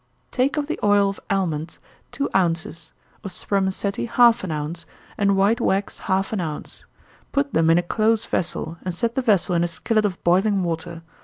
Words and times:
_Take 0.31 0.57
of 0.57 0.65
the 0.65 0.79
oil 0.83 1.11
of 1.11 1.19
almonds 1.29 1.77
two 2.11 2.27
ounces, 2.33 2.91
of 3.23 3.31
spermaceti 3.31 4.07
half 4.07 4.43
an 4.43 4.49
ounce, 4.49 4.87
and 5.15 5.35
white 5.37 5.61
wax 5.61 5.99
half 6.09 6.33
an 6.33 6.41
ounce. 6.41 6.85
Put 7.31 7.53
them 7.53 7.69
in 7.69 7.77
a 7.77 7.83
close 7.83 8.25
vessel, 8.25 8.79
and 8.81 8.95
set 8.95 9.13
the 9.13 9.21
vessel 9.21 9.53
in 9.53 9.63
a 9.63 9.67
skillet 9.67 10.05
of 10.05 10.23
boiling 10.23 10.63
water. 10.63 11.03